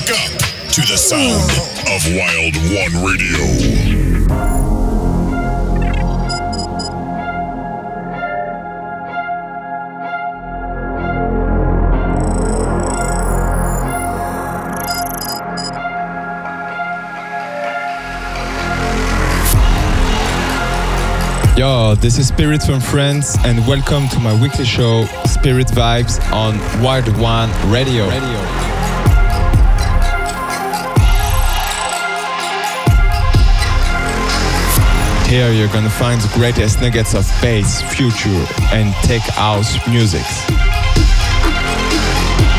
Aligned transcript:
Wake 0.00 0.10
up 0.12 0.38
to 0.72 0.80
the 0.82 0.96
sound 0.96 1.50
of 1.88 2.00
Wild 2.16 2.56
One 2.72 3.04
Radio. 3.04 3.38
Yo, 21.56 21.94
this 21.96 22.16
is 22.16 22.28
Spirit 22.28 22.62
from 22.62 22.80
France, 22.80 23.36
and 23.44 23.66
welcome 23.66 24.08
to 24.08 24.18
my 24.20 24.40
weekly 24.40 24.64
show, 24.64 25.04
Spirit 25.26 25.66
Vibes, 25.66 26.18
on 26.32 26.58
Wild 26.82 27.06
One 27.18 27.50
Radio. 27.70 28.08
Here 35.30 35.52
you're 35.52 35.68
gonna 35.68 35.88
find 35.88 36.20
the 36.20 36.28
greatest 36.34 36.80
nuggets 36.80 37.14
of 37.14 37.24
bass, 37.40 37.82
future, 37.82 38.44
and 38.72 38.92
tech 39.06 39.22
house 39.22 39.78
music. 39.86 40.26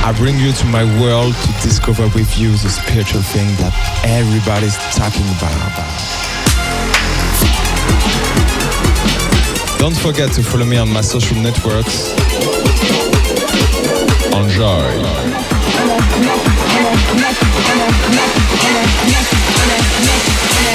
I 0.07 0.13
bring 0.15 0.39
you 0.39 0.53
to 0.53 0.65
my 0.67 0.85
world 1.01 1.35
to 1.35 1.51
discover 1.67 2.07
with 2.15 2.37
you 2.39 2.51
the 2.51 2.69
spiritual 2.69 3.23
thing 3.23 3.47
that 3.57 3.73
everybody's 4.05 4.77
talking 4.95 5.27
about. 5.35 5.51
Don't 9.77 9.97
forget 9.97 10.31
to 10.35 10.41
follow 10.41 10.63
me 10.63 10.77
on 10.77 10.87
my 10.93 11.01
social 11.01 11.35
networks. 11.35 12.13
Enjoy. 14.31 15.11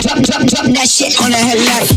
Drop, 0.02 0.22
drop, 0.22 0.46
drop 0.46 0.66
that 0.74 0.88
shit 0.90 1.18
on 1.22 1.30
the 1.30 1.36
headlight. 1.36 1.90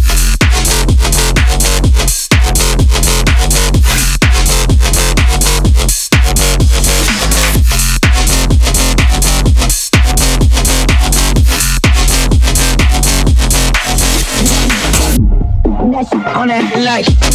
On 16.35 16.47
the 16.47 16.53
headlight. 16.53 17.28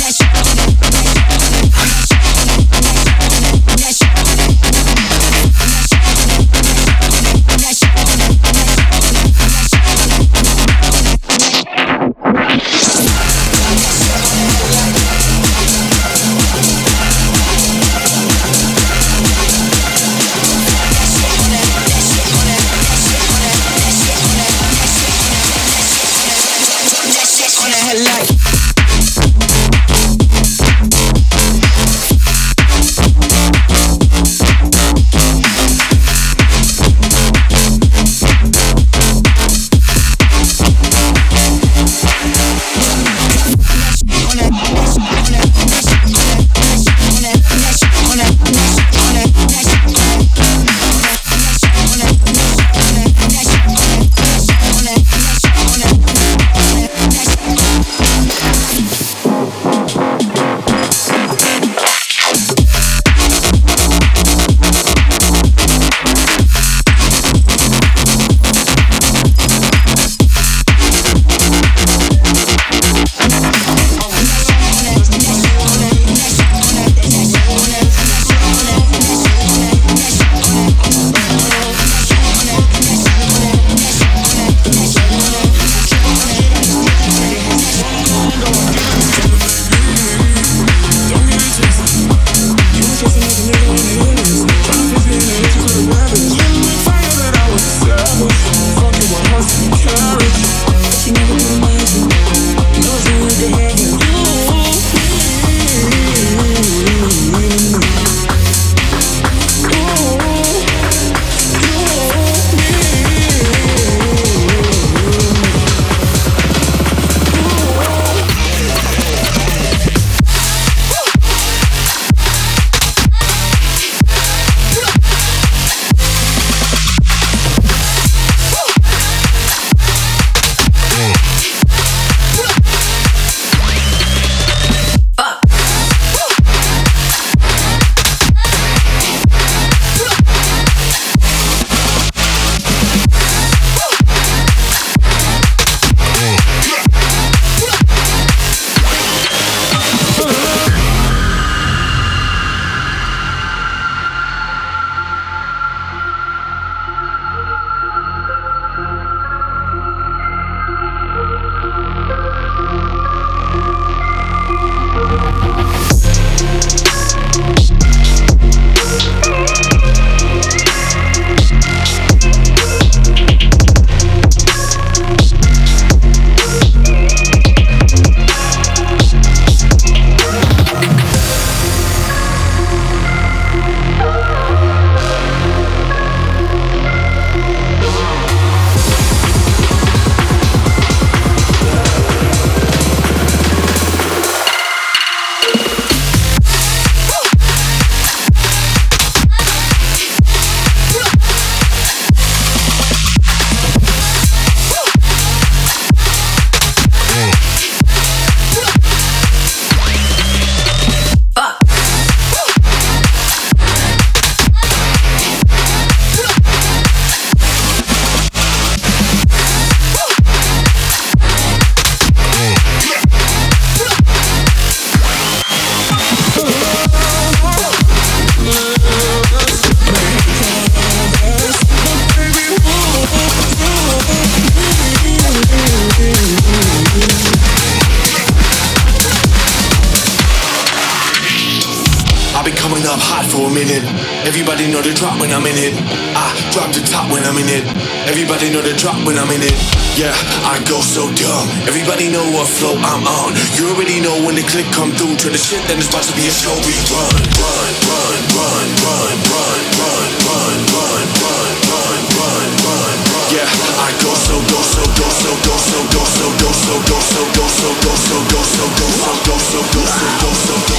Everybody 248.06 248.50
know 248.52 248.62
the 248.62 248.74
drop 248.76 248.98
when 249.06 249.18
I'm 249.18 249.30
in 249.30 249.42
it. 249.42 249.56
Yeah, 249.98 250.14
I 250.46 250.58
go 250.66 250.82
so 250.82 251.06
dumb. 251.14 251.46
Everybody 251.70 252.10
know 252.10 252.24
what 252.34 252.46
flow 252.46 252.74
I'm 252.74 253.06
on. 253.06 253.34
You 253.54 253.70
already 253.70 254.02
know 254.02 254.14
when 254.26 254.34
the 254.34 254.42
click 254.46 254.66
come 254.74 254.90
through 254.92 255.16
to 255.22 255.28
the 255.30 255.38
shit, 255.38 255.62
then 255.70 255.78
it's 255.78 255.88
about 255.88 256.02
to 256.06 256.14
be 256.18 256.26
a 256.26 256.34
show. 256.34 256.54
We 256.66 256.74
run, 256.90 257.14
run, 257.38 257.72
run, 257.86 258.20
run, 258.34 258.66
run, 258.82 259.14
run, 259.30 259.60
run, 259.78 260.08
run, 260.28 260.56
run, 260.74 261.04
run, 261.22 261.98
run, 262.18 262.48
run, 262.62 262.96
run. 263.06 263.26
Yeah, 263.34 263.46
I 263.82 263.90
go 264.02 264.12
so 264.14 264.36
go 264.50 264.60
so 264.62 264.82
go 264.94 265.08
so 265.10 265.30
go 265.46 265.54
so 265.58 265.78
go 265.94 266.02
so 266.04 266.26
go 266.38 266.50
so 266.50 266.74
go 266.74 266.94
so 266.94 266.94
go 266.94 266.98
so 266.98 267.22
go 267.34 267.46
so 267.46 267.70
go 267.74 267.94
so 267.94 268.18
go 268.30 268.42
so 268.42 268.66
go 268.66 268.74
so 268.74 269.14
go 269.24 269.36
so 269.38 269.60
go 269.64 269.82
so 269.82 270.02
go 270.14 270.32
so 270.38 270.54
go 270.58 270.58
so 270.58 270.74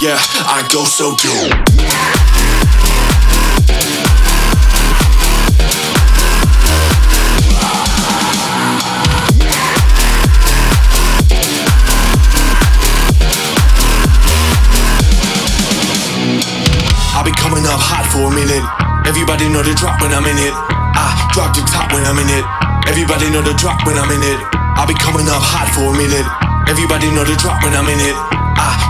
Yeah, 0.00 0.14
I 0.46 0.62
go 0.70 0.84
so 0.84 1.16
do. 1.16 1.26
I 17.10 17.22
be 17.24 17.32
coming 17.34 17.66
up 17.66 17.74
hot 17.82 18.06
for 18.14 18.22
a 18.22 18.30
minute. 18.30 18.62
Everybody 19.02 19.48
know 19.48 19.66
the 19.66 19.74
drop 19.74 20.00
when 20.00 20.14
I'm 20.14 20.22
in 20.30 20.38
it. 20.38 20.54
I 20.54 21.28
drop 21.34 21.56
the 21.56 21.66
top 21.66 21.90
when 21.90 22.06
I'm 22.06 22.22
in 22.22 22.30
it. 22.30 22.46
Everybody 22.86 23.30
know 23.34 23.42
the 23.42 23.54
drop 23.58 23.84
when 23.84 23.98
I'm 23.98 24.12
in 24.14 24.22
it. 24.22 24.38
I 24.78 24.86
be 24.86 24.94
coming 24.94 25.26
up 25.26 25.42
hot 25.42 25.66
for 25.74 25.90
a 25.90 25.98
minute. 25.98 26.22
Everybody 26.70 27.10
know 27.10 27.24
the 27.24 27.34
drop 27.34 27.64
when 27.64 27.74
I'm 27.74 27.90
in 27.90 27.98
it. 27.98 28.47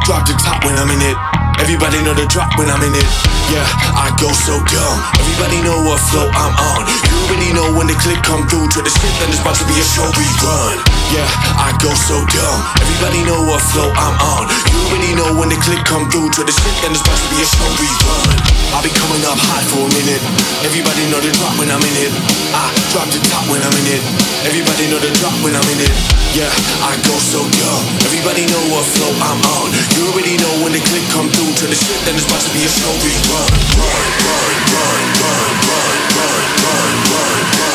Drop 0.09 0.25
the 0.25 0.33
top 0.41 0.65
when 0.65 0.73
I'm 0.81 0.89
in 0.89 1.05
it. 1.05 1.19
Everybody 1.61 2.01
know 2.01 2.15
the 2.17 2.25
drop 2.33 2.57
when 2.57 2.71
I'm 2.73 2.81
in 2.81 2.97
it. 2.97 3.05
Yeah, 3.53 3.61
I 3.93 4.09
go 4.17 4.33
so 4.33 4.57
dumb. 4.65 4.97
Everybody 5.21 5.61
know 5.61 5.85
what 5.85 6.01
flow 6.01 6.33
I'm 6.33 6.57
on. 6.57 6.89
You 6.89 7.29
already 7.29 7.53
know 7.53 7.77
when 7.77 7.93
the 7.93 7.97
click 8.01 8.25
come 8.25 8.49
through 8.49 8.73
to 8.73 8.81
the 8.81 8.89
shit, 8.89 9.13
then 9.21 9.29
it's 9.29 9.45
about 9.45 9.61
to 9.61 9.69
be 9.69 9.77
a 9.77 9.85
show 9.85 10.09
we 10.17 10.25
run. 10.41 10.98
Yeah, 11.09 11.25
I 11.57 11.73
go 11.81 11.89
so 11.97 12.21
dumb. 12.29 12.61
Everybody 12.85 13.25
know 13.25 13.41
what 13.49 13.65
flow 13.73 13.89
I'm 13.97 14.17
on. 14.21 14.45
You 14.69 14.77
already 14.93 15.17
know 15.17 15.41
when 15.41 15.49
the 15.49 15.57
click 15.57 15.81
come 15.89 16.05
through 16.13 16.29
to 16.37 16.41
the 16.45 16.53
shit, 16.53 16.77
then 16.85 16.93
it's 16.93 17.01
about 17.01 17.17
to 17.17 17.29
be 17.33 17.41
a 17.41 17.49
show 17.49 17.69
we 17.81 17.89
run. 18.05 18.29
I 18.77 18.85
be 18.85 18.93
coming 18.93 19.25
up 19.25 19.41
hot 19.41 19.65
for 19.73 19.89
a 19.89 19.91
minute. 19.97 20.21
Everybody 20.69 21.09
know 21.09 21.17
the 21.25 21.33
drop 21.41 21.57
when 21.57 21.73
I'm 21.73 21.81
in 21.81 21.97
it. 21.97 22.13
I 22.53 22.69
drop 22.93 23.09
the 23.09 23.21
top 23.33 23.49
when 23.49 23.65
I'm 23.65 23.73
in 23.81 23.89
it. 23.89 24.03
Everybody 24.45 24.85
know 24.93 25.01
the 25.01 25.09
drop 25.17 25.33
when 25.41 25.57
I'm 25.57 25.69
in 25.73 25.81
it. 25.81 25.95
Yeah, 26.37 26.53
I 26.85 26.93
go 27.09 27.17
so 27.17 27.41
dumb. 27.41 27.85
Everybody 28.05 28.45
know 28.45 28.63
what 28.69 28.85
flow 28.85 29.13
I'm 29.25 29.41
on. 29.65 29.73
You 29.97 30.13
already 30.13 30.37
know 30.37 30.53
when 30.61 30.77
the 30.77 30.83
click 30.93 31.09
come 31.17 31.33
through 31.33 31.57
to 31.57 31.65
the 31.73 31.79
shit, 31.79 31.99
then 32.05 32.21
it's 32.21 32.29
about 32.29 32.45
to 32.45 32.53
be 32.53 32.69
a 32.69 32.71
show 32.71 32.93
we 33.01 33.13
run. 33.33 33.49
Run, 33.81 34.05
run, 34.29 34.53
run, 34.77 35.03
run, 35.25 35.49
run, 35.65 35.73
run, 35.73 35.97
run, 36.21 36.43
run, 36.69 36.93
run, 37.09 37.41
run, 37.65 37.68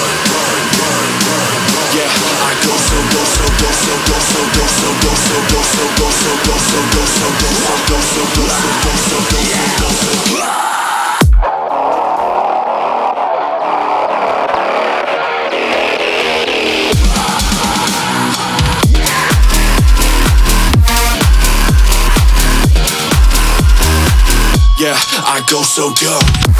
I 25.36 25.42
go 25.50 25.64
so 25.64 25.92
dumb. 25.96 26.53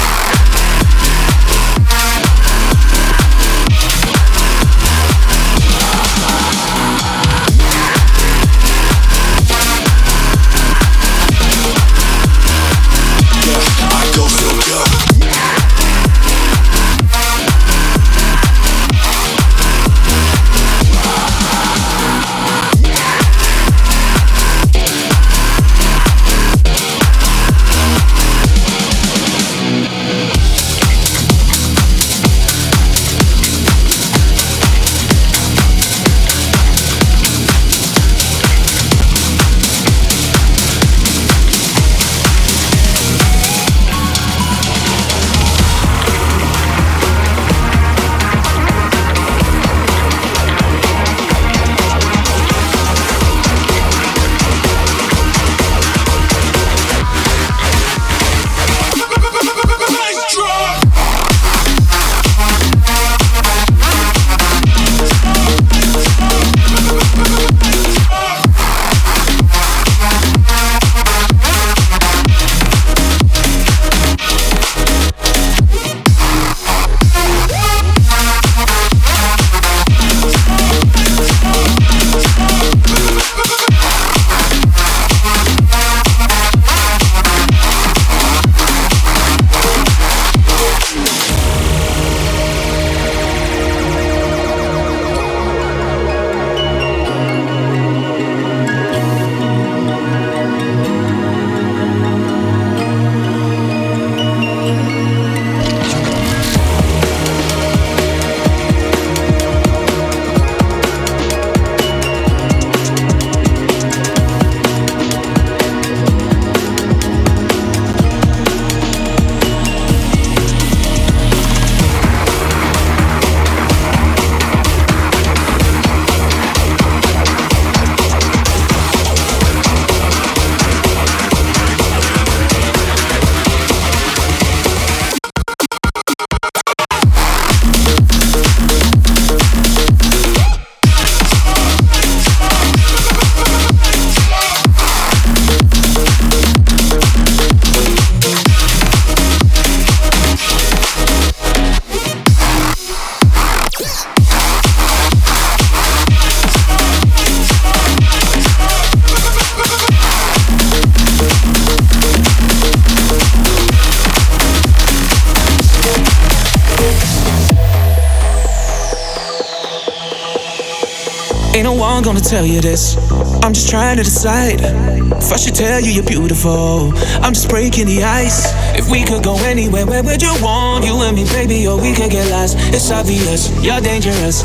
Tell 172.24 172.46
you 172.46 172.60
this. 172.60 172.96
I'm 173.44 173.52
just 173.52 173.68
trying 173.68 173.98
to 173.98 174.02
decide. 174.02 174.60
If 174.62 175.32
I 175.32 175.36
should 175.36 175.54
tell 175.54 175.80
you 175.80 175.92
you're 175.92 176.04
beautiful, 176.04 176.92
I'm 177.20 177.34
just 177.34 177.48
breaking 177.48 177.86
the 177.86 178.02
ice. 178.02 178.48
If 178.78 178.90
we 178.90 179.04
could 179.04 179.22
go 179.22 179.36
anywhere, 179.44 179.84
where 179.84 180.02
would 180.02 180.22
you 180.22 180.34
want? 180.40 180.84
You 180.86 180.96
and 181.02 181.16
me, 181.16 181.24
baby, 181.24 181.66
or 181.66 181.76
we 181.76 181.92
could 181.92 182.10
get 182.10 182.30
lost. 182.30 182.56
It's 182.72 182.90
obvious, 182.90 183.52
you're 183.62 183.80
dangerous. 183.80 184.42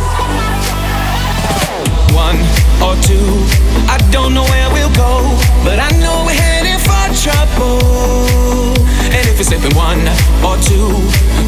One 2.11 2.39
or 2.83 2.99
two, 2.99 3.23
I 3.87 3.97
don't 4.11 4.33
know 4.33 4.43
where 4.43 4.69
we'll 4.75 4.93
go, 4.95 5.23
but 5.63 5.79
I 5.79 5.89
know 6.03 6.27
we're 6.27 6.35
heading 6.35 6.79
for 6.83 7.05
trouble. 7.15 8.75
And 9.07 9.23
if 9.29 9.39
it's 9.39 9.49
slipping 9.49 9.75
one 9.77 10.03
or 10.43 10.59
two, 10.67 10.91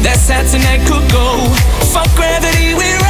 that 0.00 0.16
Saturday 0.16 0.80
could 0.88 1.04
go. 1.12 1.44
Fuck 1.92 2.08
gravity, 2.16 2.72
we're 2.72 3.01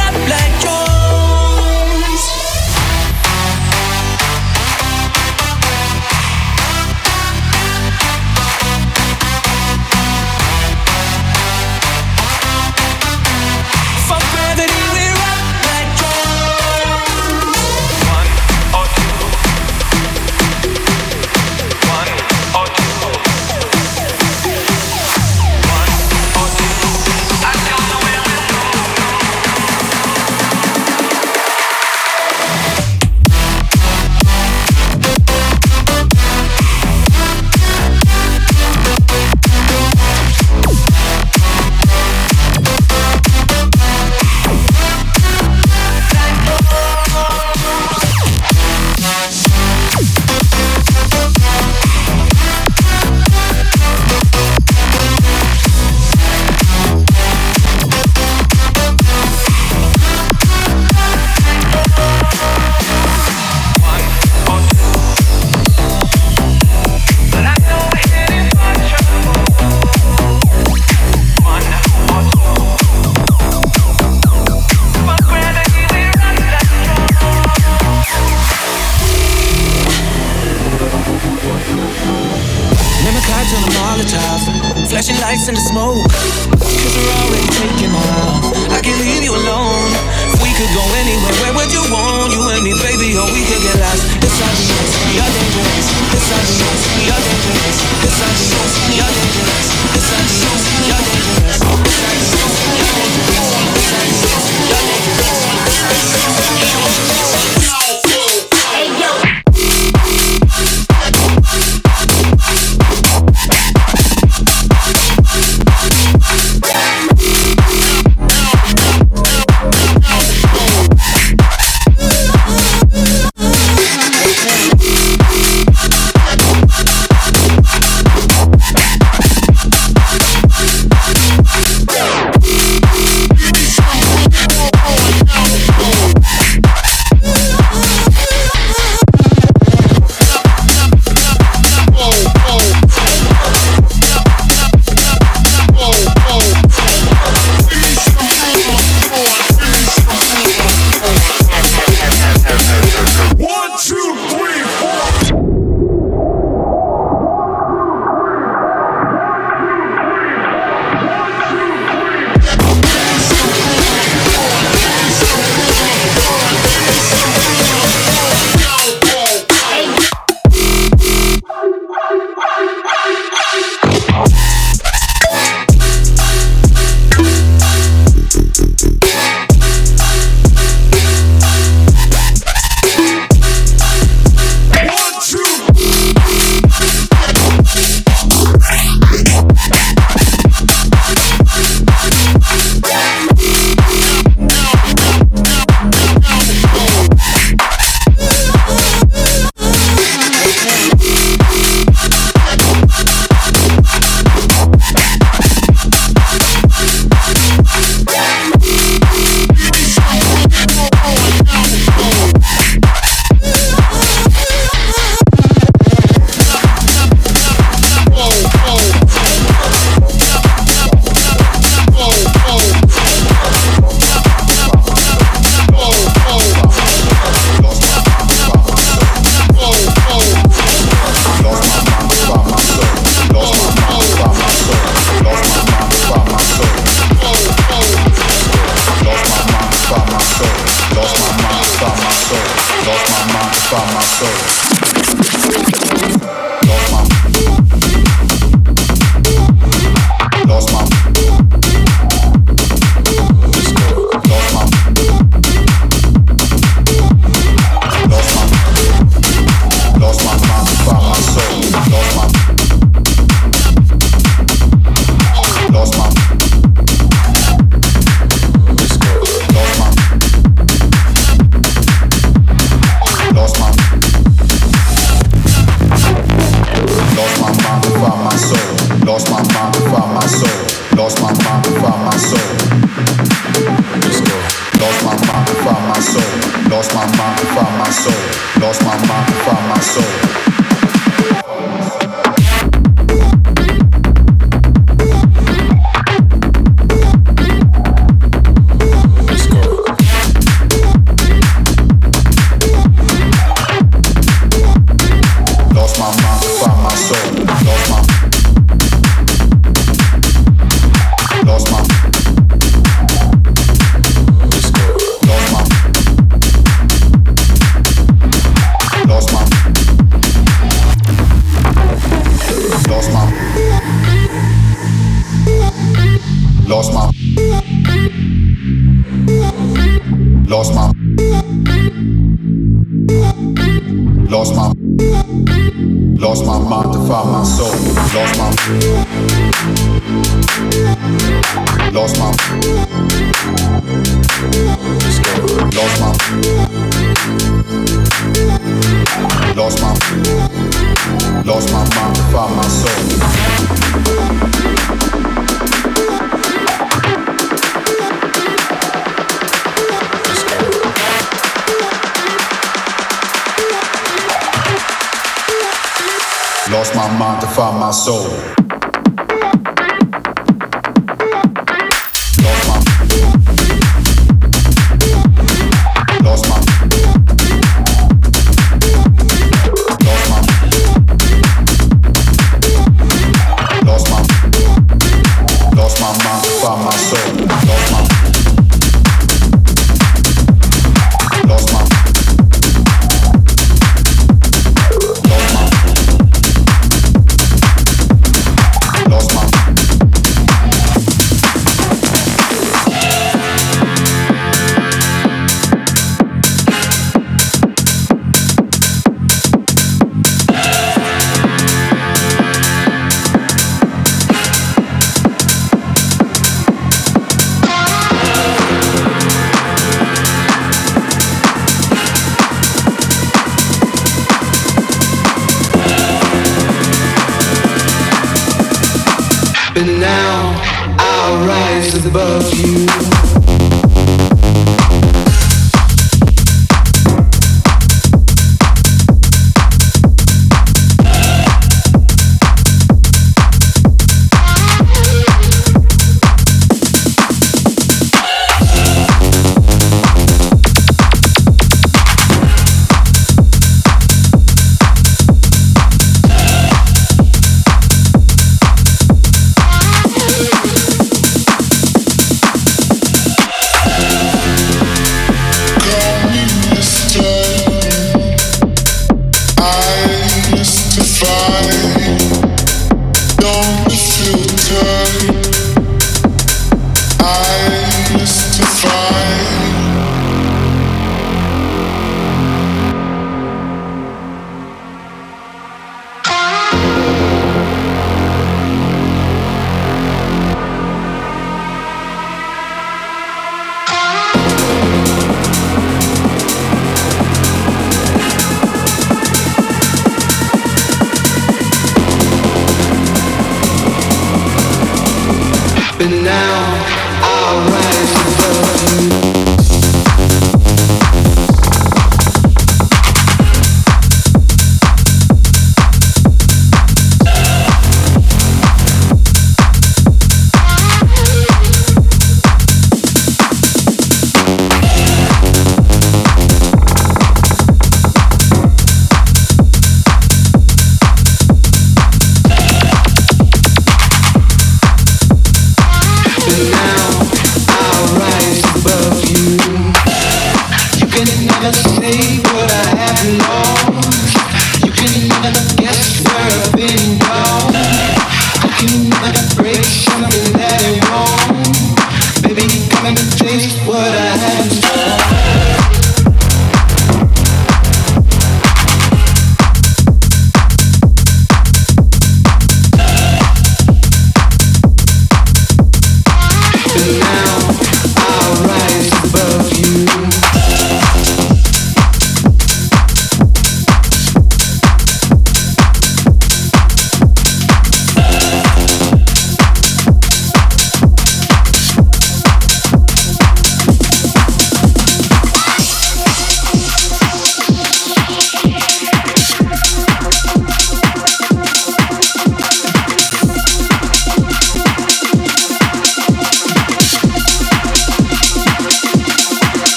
soul. 367.93 368.62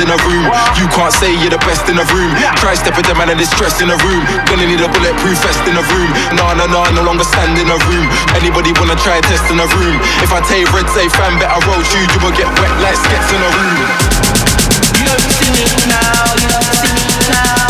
in 0.00 0.08
a 0.08 0.18
room. 0.28 0.46
You 0.78 0.86
can't 0.92 1.12
say 1.12 1.34
you're 1.34 1.52
the 1.52 1.60
best 1.66 1.88
in 1.88 1.98
a 1.98 2.06
room. 2.14 2.32
Try 2.56 2.72
stepping 2.78 3.04
the 3.04 3.14
man 3.18 3.28
in 3.28 3.38
distress 3.38 3.80
in 3.82 3.90
a 3.90 3.98
room. 4.04 4.22
Gonna 4.48 4.64
need 4.64 4.80
a 4.80 4.88
bulletproof 4.88 5.36
vest 5.42 5.60
in 5.68 5.76
a 5.76 5.84
room. 5.92 6.10
Nah, 6.36 6.54
nah, 6.54 6.70
nah, 6.70 6.88
no 6.94 7.02
longer 7.02 7.24
stand 7.24 7.58
in 7.58 7.68
a 7.68 7.78
room. 7.90 8.06
Anybody 8.38 8.72
wanna 8.78 8.96
try 8.96 9.20
test 9.20 9.44
in 9.50 9.58
a 9.58 9.68
room? 9.76 9.96
If 10.22 10.32
I 10.32 10.40
take 10.46 10.68
red, 10.72 10.88
say 10.94 11.08
fan, 11.08 11.36
better 11.40 11.60
roll 11.66 11.82
you. 11.82 12.02
You 12.12 12.18
will 12.22 12.36
get 12.36 12.48
wet 12.60 12.72
like 12.80 12.96
skets 12.96 13.28
in 13.32 13.40
a 13.42 13.50
room. 13.50 13.80
You 14.96 15.04
don't 15.08 15.28
see 15.36 15.50
me 15.50 15.66
now. 15.90 16.36
You 16.40 16.48
don't 16.48 16.72
see 16.78 16.92
me 16.94 17.06
now. 17.32 17.61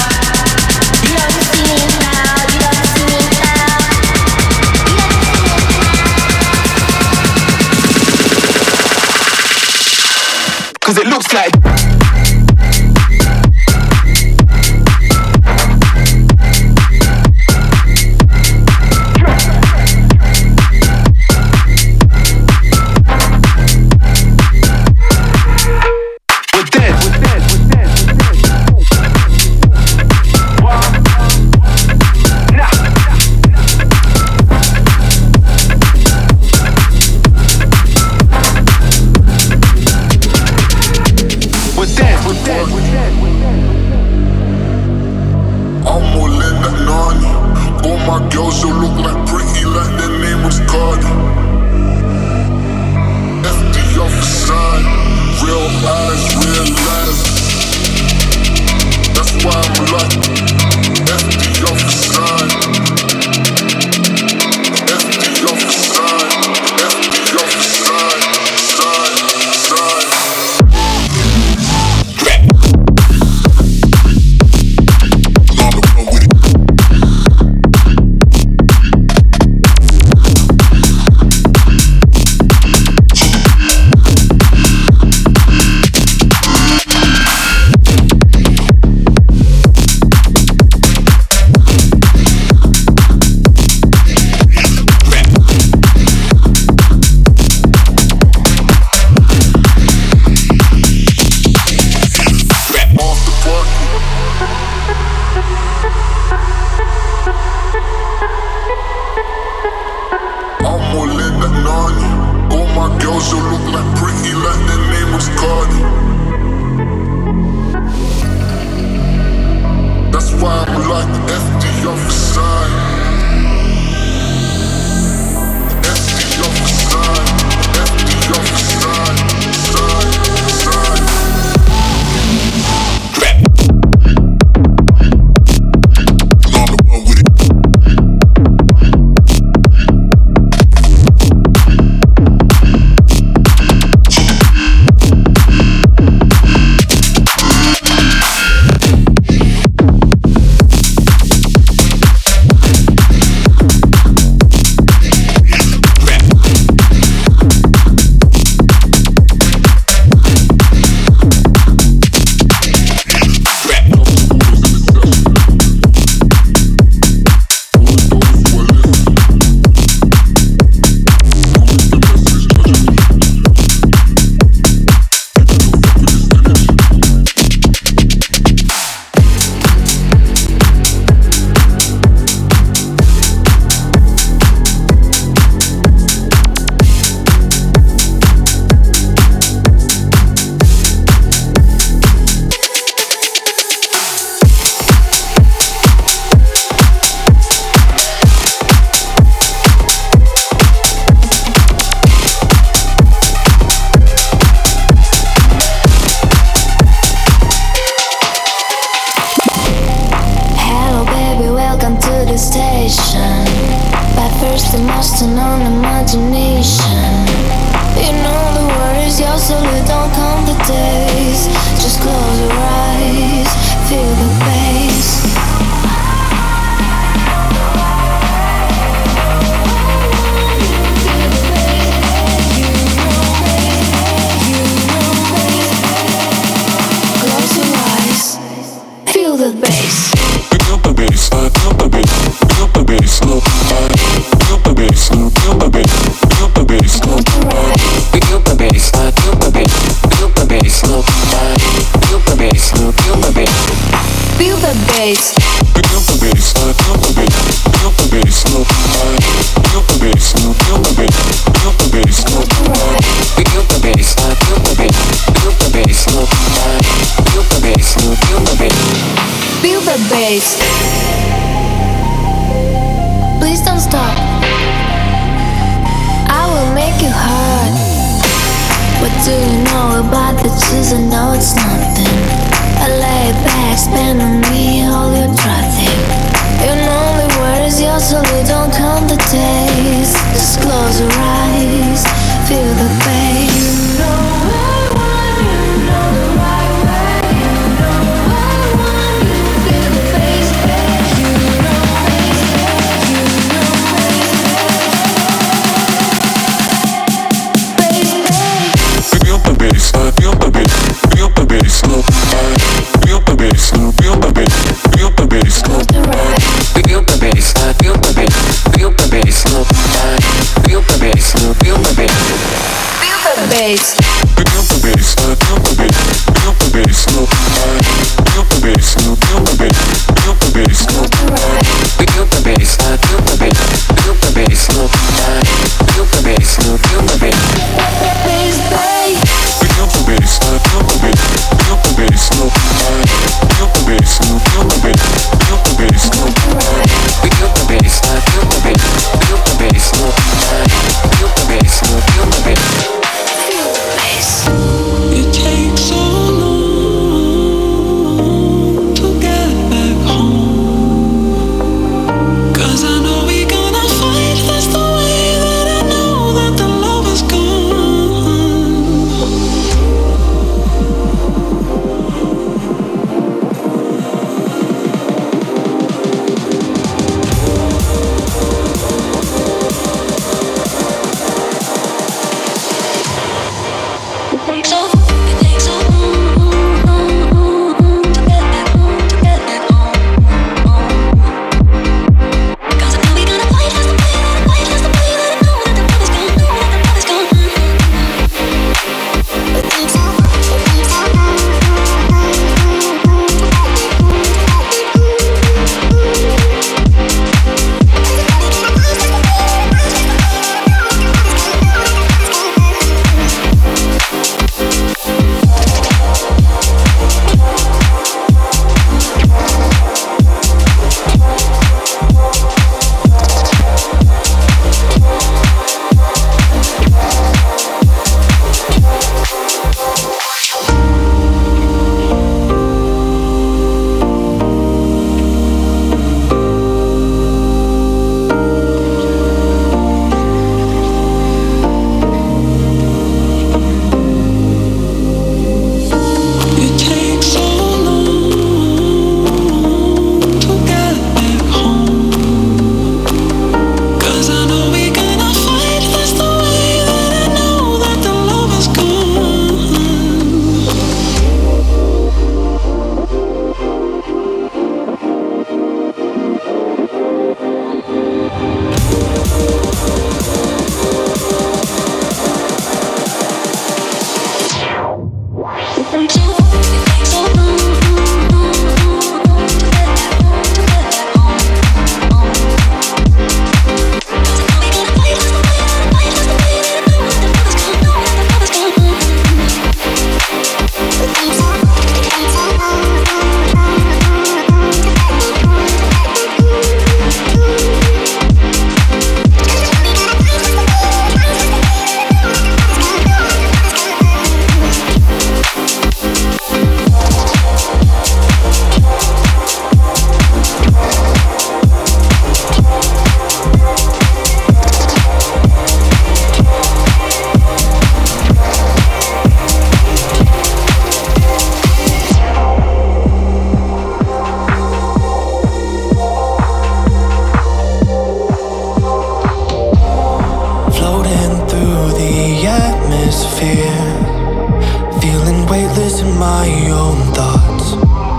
Feeling 535.03 535.47
weightless 535.47 536.01
in 536.01 536.17
my 536.19 536.49
own 536.71 536.97
thoughts. 537.13 537.73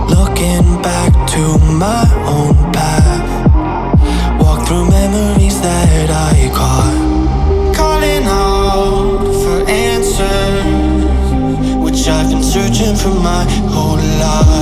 Looking 0.08 0.80
back 0.82 1.12
to 1.30 1.58
my 1.72 2.04
own 2.26 2.54
path. 2.72 3.28
Walk 4.40 4.68
through 4.68 4.88
memories 4.90 5.60
that 5.62 6.10
I 6.10 6.48
caught. 6.54 7.74
Calling 7.74 8.24
out 8.24 9.24
for 9.42 9.68
answers, 9.68 10.62
which 11.82 12.06
I've 12.06 12.30
been 12.30 12.42
searching 12.44 12.94
for 12.94 13.14
my 13.14 13.44
whole 13.72 13.96
life. 13.96 14.53